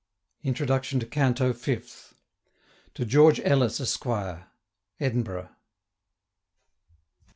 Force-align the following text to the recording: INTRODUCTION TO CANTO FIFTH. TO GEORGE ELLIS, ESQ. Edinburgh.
INTRODUCTION 0.41 0.99
TO 0.99 1.05
CANTO 1.05 1.53
FIFTH. 1.53 2.15
TO 2.95 3.05
GEORGE 3.05 3.39
ELLIS, 3.41 3.79
ESQ. 3.79 4.07
Edinburgh. 4.99 5.49